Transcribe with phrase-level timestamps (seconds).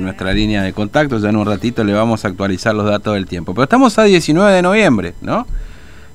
[0.00, 3.26] nuestra línea de contacto, ya en un ratito le vamos a actualizar los datos del
[3.26, 3.52] tiempo.
[3.52, 5.44] Pero estamos a 19 de noviembre, ¿no?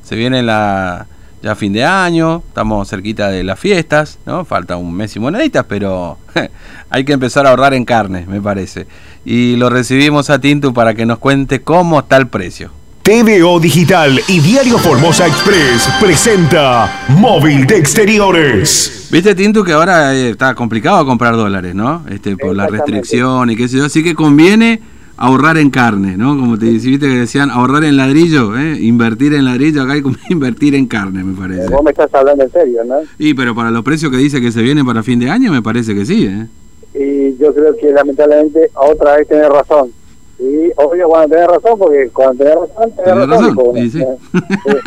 [0.03, 1.05] Se viene la
[1.41, 4.45] ya fin de año, estamos cerquita de las fiestas, ¿no?
[4.45, 6.17] Falta un mes y moneditas, pero
[6.89, 8.87] hay que empezar a ahorrar en carne, me parece.
[9.25, 12.71] Y lo recibimos a Tintu para que nos cuente cómo está el precio.
[13.03, 19.09] TVO Digital y Diario Formosa Express presenta Móvil de Exteriores.
[19.11, 22.05] Viste, Tintu, que ahora eh, está complicado comprar dólares, ¿no?
[22.09, 23.85] Este, por la restricción y qué sé yo.
[23.87, 24.79] Así que conviene
[25.17, 26.29] ahorrar en carne, ¿no?
[26.39, 28.77] Como te viste que decían, ahorrar en ladrillo, ¿eh?
[28.79, 31.67] invertir en ladrillo, acá hay que invertir en carne, me parece.
[31.67, 32.99] Vos me estás hablando en serio, ¿no?
[33.19, 35.61] Y pero para los precios que dice que se vienen para fin de año, me
[35.61, 36.47] parece que sí, ¿eh?
[36.95, 39.91] Y yo creo que lamentablemente otra vez tenés razón.
[40.43, 43.29] Sí, obvio cuando tenés razón, porque cuando tenés razón, tenés, Tenés razón.
[43.29, 44.03] razón, porque- sí, sí.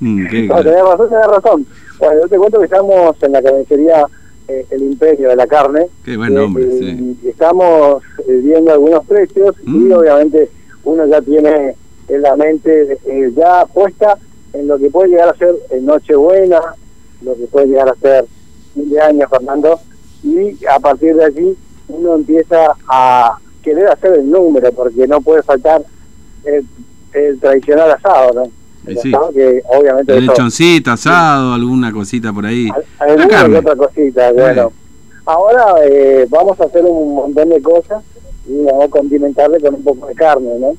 [0.00, 1.66] Mm, cuando tenés razón, tenés razón.
[1.98, 4.06] Bueno, yo te cuento que estamos en la carnicería
[4.46, 5.86] eh, El Imperio de la Carne.
[6.04, 7.18] Qué buen nombre, Eh, sí.
[7.24, 9.92] y Estamos eh, viendo algunos precios y Mm.
[9.92, 10.50] obviamente
[10.84, 11.74] uno ya tiene
[12.08, 14.18] en la mente eh, ya puesta
[14.52, 16.60] en lo que puede llegar a ser en Nochebuena,
[17.22, 18.26] lo que puede llegar a ser
[18.74, 19.80] fin de año, Fernando,
[20.22, 21.56] y a partir de allí
[21.88, 25.82] uno empieza a querer hacer el número, porque no puede faltar
[26.44, 26.64] el,
[27.14, 28.42] el tradicional asado, ¿no?
[28.86, 29.08] El Y sí.
[29.14, 32.68] asado que obviamente El lechoncito, asado, alguna cosita por ahí.
[32.68, 33.58] al- La alguna que carne.
[33.58, 34.72] otra cosita, bueno.
[35.26, 38.04] Ahora eh, vamos a hacer un montón de cosas
[38.46, 40.74] y vamos a condimentarle con un poco de carne, ¿no?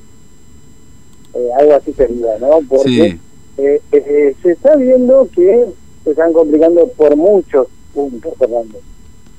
[1.34, 2.60] Eh, algo así sería, ¿no?
[2.68, 3.20] Porque Sí.
[3.58, 5.66] eh, eh, se está viendo que
[6.04, 8.78] se están complicando por muchos puntos, Fernando.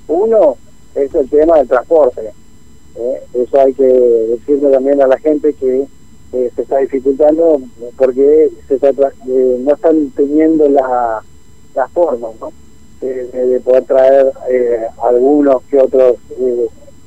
[0.09, 0.57] Uno
[0.93, 2.21] es el tema del transporte.
[2.97, 3.21] ¿Eh?
[3.33, 5.85] Eso hay que decirle también a la gente que
[6.33, 7.61] eh, se está dificultando
[7.97, 11.21] porque se está eh, no están teniendo la,
[11.75, 12.51] la forma ¿no?
[13.01, 16.17] de, de- de poder traer eh, algunos que otros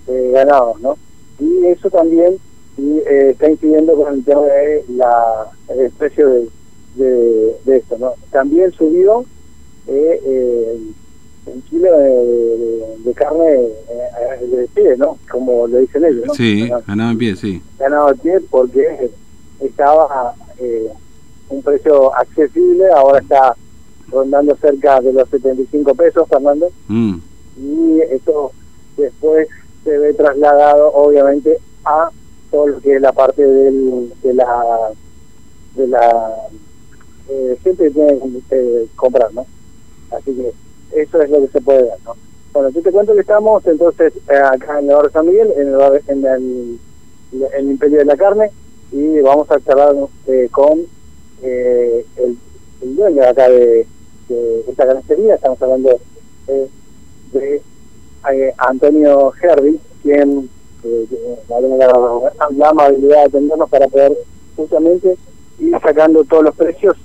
[0.08, 0.80] eh, ganados.
[0.80, 0.96] ¿no?
[1.38, 2.38] Y eso también
[3.05, 6.28] está incidiendo con el tema de la, el precio
[6.94, 7.98] de, de, esto.
[7.98, 8.14] ¿no?
[8.30, 9.24] También subió
[9.86, 13.68] el kilo de, carne
[14.46, 15.18] de pie, ¿no?
[15.30, 16.34] Como lo dicen ellos, ¿no?
[16.34, 17.62] Sí, Ganado- ganado en pie, sí.
[17.78, 19.11] Ganado de pie porque
[19.61, 20.89] estaba eh,
[21.48, 23.55] un precio accesible, ahora está
[24.11, 27.17] rondando cerca de los 75 pesos, Fernando, Mm.
[27.58, 28.52] y eso
[28.96, 29.48] después
[29.84, 32.11] se ve trasladado, obviamente, a
[32.50, 34.90] todo lo que es la parte del, de la
[35.77, 36.36] de la
[37.29, 38.18] eh, gente que tiene
[38.48, 39.46] que eh, comprar, ¿no?
[40.11, 40.52] Así que
[41.00, 42.14] eso es lo que se puede ver, ¿no?
[42.52, 45.68] Bueno, yo te cuento que estamos entonces eh, acá en el barrio San Miguel, en
[45.68, 46.78] el, en el,
[47.56, 48.50] el Imperio de la Carne,
[48.92, 49.94] y vamos a charlar
[50.27, 50.80] eh, con
[51.42, 52.36] eh, el,
[52.83, 53.86] el dueño acá de,
[54.28, 56.00] de esta carnicería, estamos hablando
[56.48, 56.66] eh,
[57.33, 57.62] de
[58.33, 60.50] eh, Antonio Herbi, quien
[60.82, 61.06] eh,
[61.48, 64.17] la, la- la amabilidad de atendernos para poder
[64.56, 65.17] justamente
[65.61, 66.96] ir sacando todos los precios.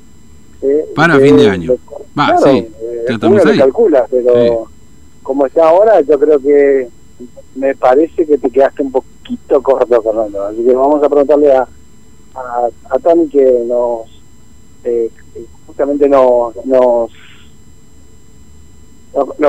[0.96, 1.76] Para fin de año.
[2.18, 2.68] Va, claro, sí,
[3.08, 3.58] ya estamos ahí.
[3.60, 4.68] calcula, pero
[5.26, 6.88] como está ahora, yo creo que
[7.56, 10.44] me parece que te quedaste un poquito corto, Fernando.
[10.46, 11.68] Así que vamos a preguntarle a,
[12.36, 14.02] a, a Tony que nos
[14.84, 15.10] eh,
[15.66, 17.10] justamente nos nos
[19.16, 19.40] nos,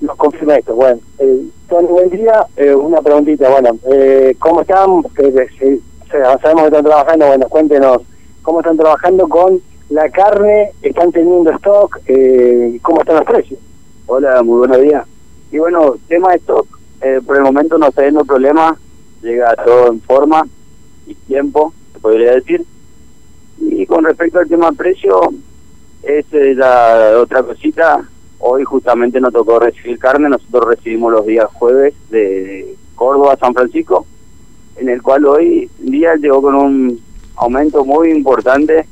[0.00, 0.74] nos- confirma esto.
[0.74, 2.46] Bueno, eh, Tony, buen día.
[2.56, 5.02] Eh, una preguntita, bueno, eh, ¿cómo están?
[5.18, 8.02] Eh, sí, sabemos que están trabajando, bueno, cuéntenos,
[8.42, 9.60] ¿cómo están trabajando con
[9.90, 10.70] la carne?
[10.80, 11.98] ¿Están teniendo stock?
[12.06, 13.60] Eh, ¿Cómo están los precios?
[14.06, 15.04] Hola, muy buenos días.
[15.50, 16.66] Y bueno, tema de stock,
[17.00, 18.76] eh, por el momento no está habiendo problema,
[19.22, 20.46] llega todo en forma
[21.06, 22.64] y tiempo, se podría decir.
[23.58, 25.20] Y con respecto al tema precio,
[26.02, 28.06] es eh, la otra cosita,
[28.38, 33.54] hoy justamente nos tocó recibir carne, nosotros recibimos los días jueves de Córdoba a San
[33.54, 34.06] Francisco,
[34.76, 37.00] en el cual hoy día llegó con un
[37.36, 38.86] aumento muy importante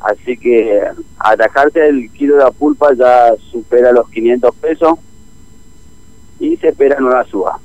[0.00, 0.80] Así que
[1.18, 4.98] atajarse el kilo de la pulpa ya supera los 500 pesos
[6.40, 7.58] y se espera nueva suba.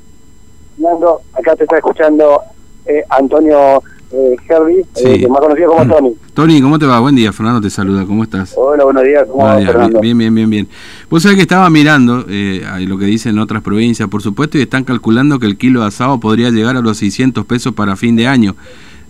[0.76, 2.42] Fernando, acá te está escuchando
[2.86, 3.82] eh, Antonio
[4.12, 5.20] eh, Herbi, eh, Sí.
[5.22, 6.14] que más conocido como Tony.
[6.34, 7.00] Tony, ¿cómo te va?
[7.00, 8.54] Buen día, Fernando te saluda, ¿cómo estás?
[8.56, 10.00] Hola, buenos días, ¿cómo Buenos días, Fernando?
[10.02, 10.68] bien, bien, bien, bien.
[11.10, 14.84] Vos sabés que estaba mirando eh, lo que dicen otras provincias, por supuesto, y están
[14.84, 18.28] calculando que el kilo de asado podría llegar a los 600 pesos para fin de
[18.28, 18.56] año.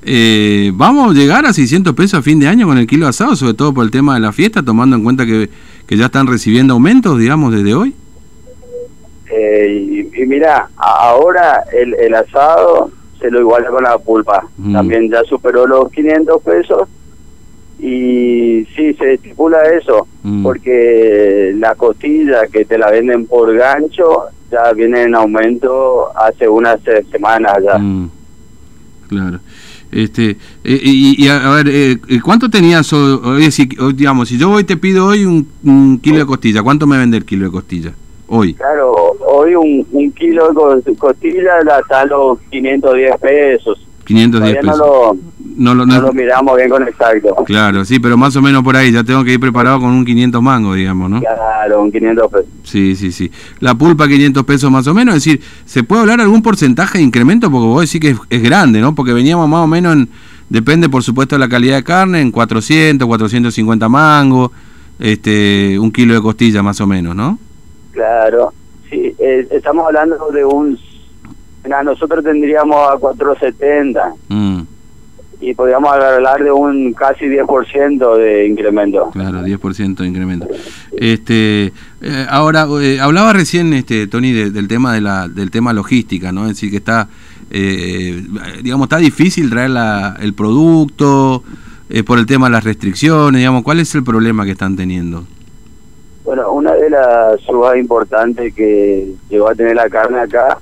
[0.07, 3.09] Eh, ¿Vamos a llegar a 600 pesos a fin de año con el kilo de
[3.09, 5.49] asado, sobre todo por el tema de la fiesta, tomando en cuenta que,
[5.87, 7.95] que ya están recibiendo aumentos, digamos, desde hoy?
[9.37, 12.89] Eh, y, y mira, ahora el, el asado
[13.19, 14.47] se lo iguala con la pulpa.
[14.57, 14.73] Mm.
[14.73, 16.87] También ya superó los 500 pesos
[17.79, 20.41] y sí, se estipula eso, Mm.
[20.43, 26.79] porque la costilla que te la venden por gancho ya viene en aumento hace unas
[26.87, 27.77] eh, semanas ya.
[27.77, 28.09] Mm,
[29.09, 29.39] claro.
[29.91, 33.51] Este, eh, y, y a, ver, eh, ¿cuánto tenías hoy?
[33.51, 36.97] si, digamos, si yo hoy te pido hoy un, un kilo de costilla, ¿cuánto me
[36.97, 37.91] vende el kilo de costilla?
[38.27, 38.53] Hoy.
[38.55, 38.91] Claro,
[39.27, 43.79] hoy un, un kilo de co- costilla la está a los 510 pesos.
[44.05, 44.87] 510 Todavía no pesos.
[44.87, 45.17] lo,
[45.57, 47.35] No lo, no no- lo miramos bien con exacto.
[47.45, 50.05] claro, sí, pero más o menos por ahí, ya tengo que ir preparado con un
[50.05, 51.19] 500 mangos, digamos, ¿no?
[51.21, 52.45] Claro, un 500 pesos.
[52.63, 53.31] Sí, sí, sí.
[53.59, 57.03] La pulpa 500 pesos más o menos, es decir, ¿se puede hablar algún porcentaje de
[57.03, 57.49] incremento?
[57.49, 58.93] Porque vos decís que es, es grande, ¿no?
[58.93, 60.09] Porque veníamos más o menos, en,
[60.49, 64.51] depende por supuesto de la calidad de carne, en 400, 450 mangos,
[64.99, 67.39] este, un kilo de costilla más o menos, ¿no?
[67.95, 68.51] Claro,
[68.89, 70.77] sí, eh, estamos hablando de un...
[71.85, 74.61] nosotros tendríamos a 470 Mm,
[75.39, 79.09] y podríamos hablar de un casi 10% de incremento.
[79.13, 80.47] claro, 10% de incremento.
[80.97, 81.71] Este,
[82.01, 86.31] eh, ahora, eh, hablaba recién, este, Tony, de- del tema de la, del tema logística,
[86.33, 86.43] ¿no?
[86.43, 87.07] Es decir, que está,
[87.51, 88.23] eh,
[88.61, 91.43] digamos, está difícil traer la, el producto
[92.05, 95.23] por el tema de las restricciones, digamos, ¿cuál es el problema que están teniendo?
[96.25, 100.57] Bueno, una de las subas importantes que llegó a tener la carne acá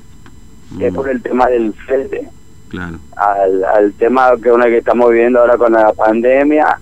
[0.80, 2.28] es Mm, por el tema del flete.
[2.70, 6.80] Claro, Al, al tema que una que estamos viviendo ahora con la pandemia,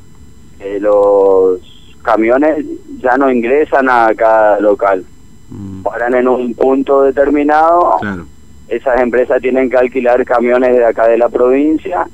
[0.60, 1.60] eh, los
[2.02, 2.66] camiones
[3.00, 5.04] ya no ingresan a cada local.
[5.50, 8.26] mm, Paran en un punto determinado, claro,
[8.70, 12.08] esas empresas tienen que alquilar camiones de acá de la provincia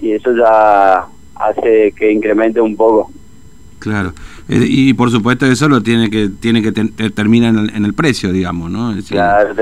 [0.00, 1.04] y eso ya
[1.34, 3.10] hace que incremente un poco.
[3.86, 4.12] Claro.
[4.48, 7.70] Eh, y por supuesto eso lo tiene que tiene que ten- eh, termina en el,
[7.74, 8.92] en el precio, digamos, ¿no?
[8.96, 9.54] Es Claro,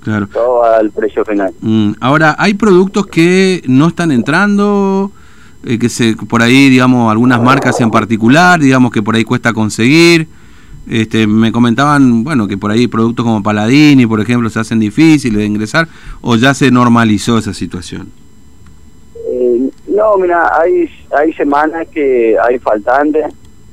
[0.00, 0.28] claro.
[0.28, 1.52] todo al precio final.
[1.60, 5.10] Mm, ahora, hay productos que no están entrando,
[5.64, 9.52] eh, que se por ahí, digamos, algunas marcas en particular, digamos que por ahí cuesta
[9.52, 10.28] conseguir.
[10.86, 15.38] Este, me comentaban, bueno, que por ahí productos como Paladini, por ejemplo, se hacen difíciles
[15.38, 15.88] de ingresar,
[16.20, 18.08] o ya se normalizó esa situación.
[19.32, 20.88] Eh, no, mira, hay,
[21.18, 23.24] hay semanas que hay faltantes.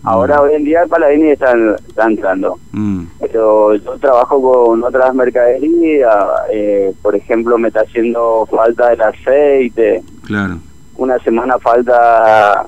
[0.03, 1.53] Ahora, hoy en día, Paladini está,
[1.87, 2.57] está entrando.
[2.71, 6.15] Mm, Pero yo trabajo con otras mercaderías.
[6.51, 10.01] eh, por ejemplo, me está haciendo falta el aceite.
[10.25, 10.57] claro.
[10.97, 12.63] Una semana falta,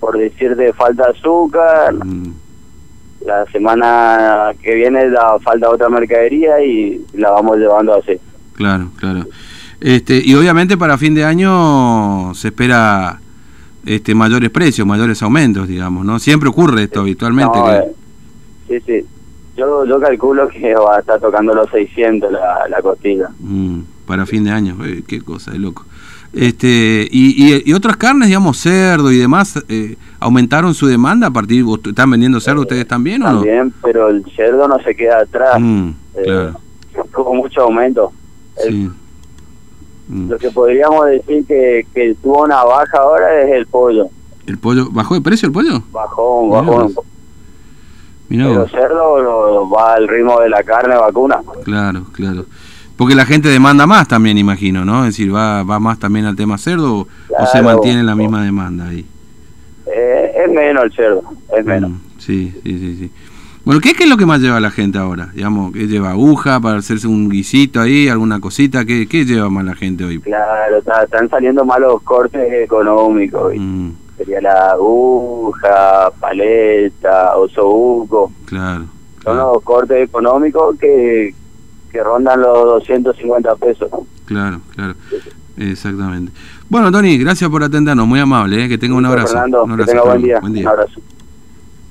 [0.00, 1.94] por decirte, falta azúcar.
[2.04, 2.32] Mm,
[3.26, 8.18] La semana que viene da falta otra mercadería y la vamos llevando así.
[8.54, 9.24] claro, claro.
[9.80, 13.20] Este, y obviamente para fin de año se espera
[13.86, 16.18] este mayores precios, mayores aumentos, digamos, ¿no?
[16.18, 17.58] Siempre ocurre esto habitualmente.
[17.58, 17.92] No, eh,
[18.68, 19.04] sí, sí.
[19.56, 23.30] Yo, yo calculo que va a estar tocando los 600 la, la costilla.
[23.40, 25.84] Mm, para fin de año, eh, qué cosa de loco.
[26.32, 31.30] Este, y, y, y otras carnes, digamos, cerdo y demás, eh, ¿aumentaron su demanda a
[31.30, 33.34] partir, están vendiendo cerdo ustedes también o no?
[33.38, 35.58] También, pero el cerdo no se queda atrás.
[35.58, 36.60] Mm, Eh, claro,
[37.14, 38.12] Tuvo mucho aumento.
[38.66, 38.90] El- sí.
[40.08, 40.30] Mm.
[40.30, 44.06] Lo que podríamos decir que, que tuvo una baja ahora es el pollo.
[44.46, 45.82] ¿El pollo, bajó de precio el pollo?
[45.92, 46.88] Bajó, bajó.
[48.28, 51.40] Mirá Pero cerdo lo- va al ritmo de la carne vacuna.
[51.64, 52.44] Claro, claro.
[52.96, 55.00] Porque la gente demanda más también, imagino, ¿no?
[55.04, 57.08] Es decir, va, va más también al tema cerdo o-
[57.38, 59.04] o se mantiene la misma demanda ahí.
[59.86, 61.22] Eh, es menos el cerdo,
[61.56, 61.90] es menos.
[61.90, 63.12] Mm, sí, sí, sí, sí.
[63.66, 65.28] Bueno, ¿qué, qué es lo que más lleva la gente ahora?
[65.34, 68.84] Digamos, ¿qué lleva aguja para hacerse un guisito ahí, alguna cosita?
[68.84, 70.20] ¿Qué, qué lleva más la gente hoy?
[70.20, 73.52] Claro, está- están saliendo malos cortes económicos.
[73.56, 78.30] Mm, Sería la aguja, paleta, osobuco.
[78.46, 78.84] claro,
[79.24, 81.34] Son claro, los cortes económicos que,
[81.90, 83.90] que rondan los 250 pesos.
[84.26, 84.94] claro, claro.
[85.58, 86.30] Exactamente.
[86.68, 88.68] Bueno, Tony, gracias por atendernos, muy amable, ¿eh?
[88.68, 89.32] que tenga un abrazo.
[89.32, 90.38] Fernando, Un que abrazo, tenga hasta buen día.
[90.40, 90.70] Buen día.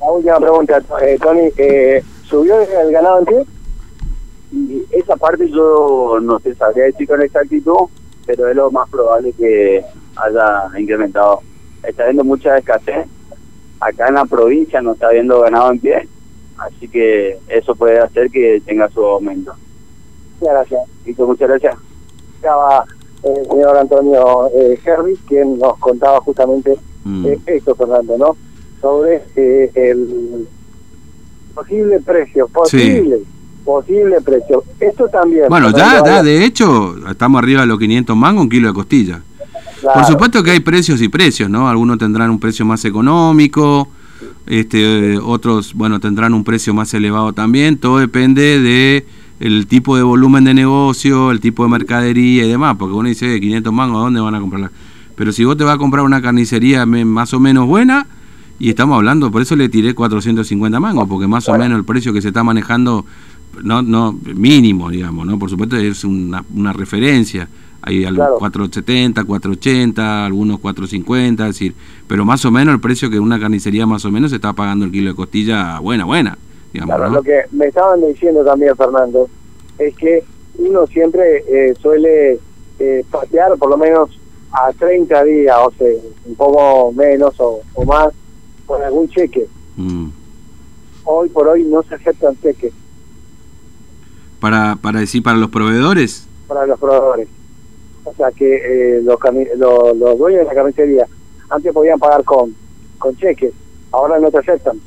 [0.05, 3.45] La última pregunta, eh, Tony, eh, ¿subió el ganado en pie?
[4.51, 7.89] Y esa parte yo no sé, sabría decir con exactitud,
[8.27, 9.83] pero es lo más probable que
[10.15, 11.41] haya incrementado.
[11.81, 13.07] Está habiendo mucha escasez.
[13.79, 16.07] Acá en la provincia no está habiendo ganado en pie,
[16.57, 19.55] así que eso puede hacer que tenga su aumento.
[20.39, 20.81] Muchas gracias.
[21.03, 21.75] Listo, muchas gracias.
[22.35, 22.85] Estaba
[23.24, 24.79] eh, el señor Antonio eh,
[25.27, 28.35] quien nos contaba justamente Mm, eh, esto, Fernando, ¿no?
[28.82, 30.48] Sobre eh, el
[31.53, 33.17] posible precio, posible,
[33.63, 34.63] posible precio.
[34.79, 35.46] Esto también.
[35.50, 39.22] Bueno, ya, ya, de hecho, estamos arriba de los 500 mangos, un kilo de costilla.
[39.82, 41.67] claro, Por supuesto que hay precios y precios, ¿no?
[41.70, 43.88] Algunos tendrán un precio más económico,
[44.46, 47.77] este, eh, otros, bueno, tendrán un precio más elevado también.
[47.77, 49.05] Todo depende de
[49.39, 52.75] el tipo de volumen de negocio, el tipo de mercadería y demás.
[52.77, 54.72] Porque uno dice, "Eh, 500 mangos, ¿a dónde van a comprarla?
[55.15, 58.05] Pero si vos te vas a comprar una carnicería más o menos buena,
[58.59, 62.13] y estamos hablando, por eso le tiré 450 mangos, porque más o menos el precio
[62.13, 63.05] que se está manejando
[63.63, 65.39] no, no, mínimo, digamos, ¿no?
[65.39, 67.47] Por supuesto es una, una referencia.
[67.81, 68.38] Hay Claro.
[68.39, 71.75] 470, 480, algunos 450, es decir,
[72.07, 74.85] pero más o menos el precio que una carnicería más o menos se está pagando
[74.85, 76.35] el kilo de costilla buena, buena,
[76.74, 77.17] digamos, Claro, ¿no?
[77.17, 79.29] lo que me estaban diciendo también, Fernando,
[79.77, 80.24] es que
[80.57, 82.39] uno siempre eh, suele
[82.79, 84.19] eh, patear por lo menos
[84.51, 85.88] a 30 días, o sea,
[86.25, 88.12] un poco menos o, o más,
[88.65, 89.48] con algún cheque.
[89.77, 90.07] Mm.
[91.03, 92.74] Hoy por hoy no se aceptan cheques
[94.39, 97.27] Para, para decir, para los proveedores, para los proveedores.
[98.03, 99.19] O sea que eh, los,
[100.17, 101.07] dueños de la carnicería
[101.50, 102.55] antes podían pagar con,
[103.00, 103.53] con cheques,
[103.91, 104.79] ahora no te aceptan.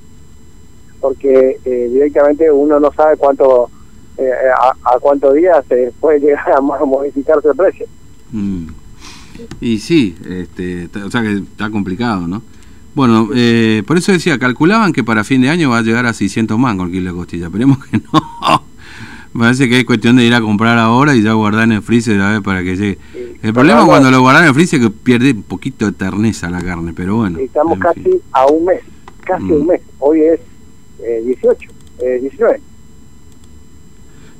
[1.01, 3.71] Porque eh, directamente uno no sabe cuánto
[4.17, 7.87] eh, a, a cuántos días se puede llegar a mo- modificarse el precio.
[8.33, 8.67] Mm.
[9.61, 12.43] Y sí, este, o sea que está complicado, ¿no?
[12.99, 16.13] Bueno, eh, por eso decía, calculaban que para fin de año va a llegar a
[16.13, 17.47] 600 mangos el kilo de costilla.
[17.47, 18.11] Esperemos que no.
[19.35, 21.83] Me parece que es cuestión de ir a comprar ahora y ya guardar en el
[21.83, 22.99] freezer a ver para que llegue.
[23.41, 26.51] El problema cuando lo guardan en el freezer es que pierde un poquito de terneza
[26.51, 27.39] la carne, pero bueno.
[27.39, 28.15] Estamos casi fin.
[28.33, 28.81] a un mes,
[29.25, 29.53] casi Mm.
[29.53, 29.81] un mes.
[30.01, 30.41] Hoy es
[31.05, 32.61] eh, 18, eh, 19.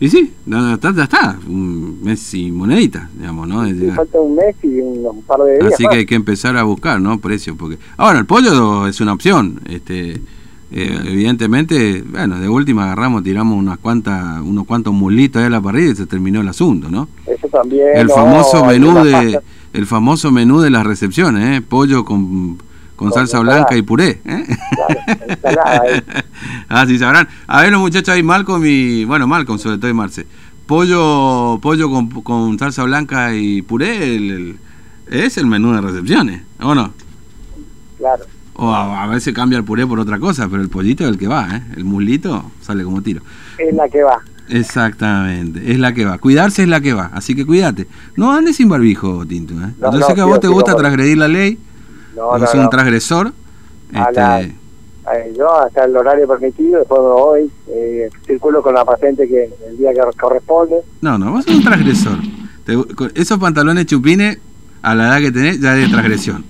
[0.01, 3.67] Y sí, ya está, ya está, un mes y monedita, digamos, ¿no?
[3.67, 5.93] Sí, falta un mes y un, par de días Así más.
[5.93, 7.19] que hay que empezar a buscar, ¿no?
[7.19, 7.79] Precios, porque...
[7.97, 10.21] Ahora, el pollo es una opción, este...
[10.71, 15.61] eh, evidentemente, bueno, de última agarramos, tiramos unas cuantas, unos cuantos mulitos ahí a la
[15.61, 17.09] parrilla y se terminó el asunto, ¿no?
[17.27, 17.89] Eso también.
[17.95, 19.41] El no, famoso menú de,
[19.73, 21.63] el famoso menú de las recepciones, ¿eh?
[21.67, 22.59] Pollo con, con,
[22.97, 24.45] Con salsa blanca y puré, ¿eh?
[25.29, 26.03] Ensalada, eh.
[26.69, 27.29] ah, sí sabrán.
[27.47, 30.27] A ver los muchachos ahí, Malcolm y, bueno, Malcolm sobre todo y Marce.
[30.67, 34.59] Pollo, pollo con, con salsa blanca y puré, el- el-
[35.25, 36.93] es el menú de recepciones, ¿o no?
[37.97, 38.25] Claro.
[38.55, 41.17] O a, a veces cambia el puré por otra cosa, pero el pollito es el
[41.19, 41.63] que va, ¿eh?
[41.77, 43.23] El mulito sale como tiro.
[43.57, 44.21] Es la que va.
[44.51, 46.19] Exactamente, es la que va.
[46.19, 47.87] Cuidarse es la que va, así que cuídate.
[48.17, 49.55] No andes sin barbijo, Tinto.
[49.55, 49.73] ¿eh?
[49.81, 51.59] No, Yo no, sé que a vos te gusta no, transgredir la ley,
[52.17, 52.63] No, no, sos no.
[52.63, 53.33] un transgresor.
[53.93, 54.55] Este,
[55.37, 59.77] yo hasta el horario permitido, después me voy, eh, circulo con la paciente que el
[59.79, 60.77] día que corresponde.
[61.01, 62.19] no, no, vos sos un transgresor.
[62.65, 64.39] Te- con esos pantalones chupines,
[64.83, 66.45] a la edad que tenés, ya es de transgresión.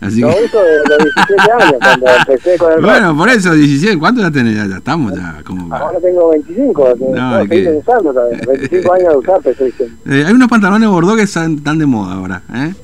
[0.00, 2.84] Así Lo que, hizo de los 17 años, cuando empecé con el rock.
[2.86, 4.54] bueno, por eso, 17, ¿cuánto ya tenés?
[4.56, 5.74] Ya, ya estamos, ya, como...
[5.74, 8.40] Ahora tengo 25, No, no, estoy usando también.
[8.46, 9.96] 25 años de usar, diciendo.
[10.06, 12.74] Eh, hay unos pantalones bordó que están, están de moda ahora, ¿eh?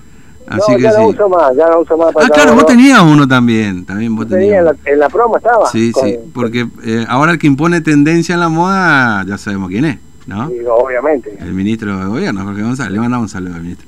[0.46, 0.98] Así no, que ya sí.
[1.00, 2.08] no uso más, ya no uso más.
[2.08, 4.58] Ah, pantalones, claro, vos tenías uno también, también vos Tenía tenías.
[4.60, 5.66] en la, en la promo estaba.
[5.70, 9.70] Sí, con- sí, porque eh, ahora el que impone tendencia en la moda, ya sabemos
[9.70, 10.48] quién es, ¿no?
[10.48, 11.34] Sí, obviamente.
[11.40, 12.92] El ministro de gobierno, Jorge González.
[12.92, 13.86] Le mandamos un saludo al ministro.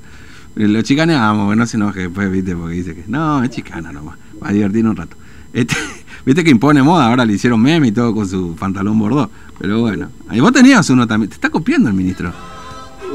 [0.55, 2.55] Eh, Lo chicaneamos, no se enoje después, ¿viste?
[2.55, 5.15] Porque dice que no, es chicana nomás, va a divertirnos un rato.
[5.53, 5.75] Este,
[6.25, 7.05] ¿Viste que impone moda?
[7.07, 9.29] Ahora le hicieron meme y todo con su pantalón bordó.
[9.59, 11.29] Pero bueno, ahí vos tenías uno también.
[11.29, 12.33] Te está copiando el ministro.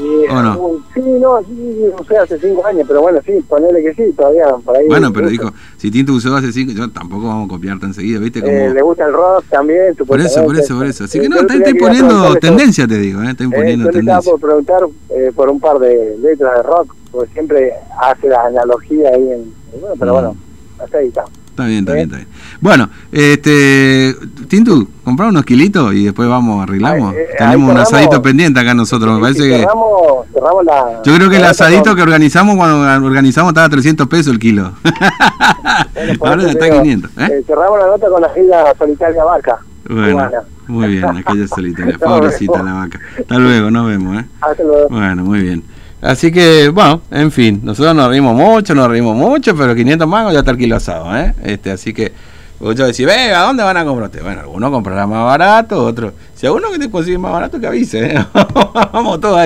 [0.03, 0.71] Y, ¿O no?
[0.93, 4.45] Sí, no, sí, no sé, hace 5 años, pero bueno, sí, ponele que sí, todavía
[4.65, 4.85] por ahí.
[4.87, 8.19] Bueno, pero dijo, si Tinto usó hace cinco, yo tampoco vamos a copiar tan seguido,
[8.19, 8.41] ¿viste?
[8.41, 8.51] Como...
[8.51, 11.05] Eh, le gusta el rock también, Por eso, por eso, por eso.
[11.05, 13.29] Así que no, Eh, está quería imponiendo preguntarle tendencia, te digo, ¿eh?
[13.31, 14.31] Está sobre- imponiendo eh, yo tendencia.
[14.31, 14.79] por preguntar
[15.09, 19.53] eh, por un par de letras de rock, porque siempre hace la analogía ahí en.
[19.79, 20.15] Bueno, pero Mm.
[20.15, 20.35] bueno,
[20.83, 21.23] hasta ahí está.
[21.53, 21.95] Está bien, está ¿Eh?
[21.97, 22.27] bien, está bien.
[22.61, 24.15] Bueno, este,
[24.47, 27.13] Tintu, comprá unos kilitos y después vamos, arreglamos.
[27.13, 29.59] Ay, eh, ahí Tenemos un asadito pendiente acá nosotros, me parece que...
[29.59, 31.03] cerramos, cerramos la.
[31.03, 34.71] Yo creo que el asadito que organizamos cuando organizamos estaba a 300 pesos el kilo.
[36.17, 37.13] bueno, Ahora está digo, 500, ¿eh?
[37.21, 39.59] eh, cerramos la nota con la isla solitaria vaca.
[39.87, 40.31] Bueno,
[40.65, 42.99] muy bien, aquella solitaria, pobrecita la vaca.
[43.19, 44.25] Hasta luego, nos vemos, ¿eh?
[44.41, 44.89] Hasta luego.
[44.89, 45.63] Bueno, muy bien.
[46.03, 50.33] Así que, bueno, en fin, nosotros nos rimos mucho, nos rimos mucho, pero 500 mangos
[50.33, 51.33] ya está el ¿eh?
[51.43, 52.11] Este, así que,
[52.59, 54.25] muchos decís, ve, ¿a dónde van a comprar ustedes?
[54.25, 57.67] Bueno, algunos comprarán más barato, otros, si a uno que te consigue más barato, que
[57.67, 58.25] avise, ¿eh?
[58.91, 59.41] Vamos todos ahí.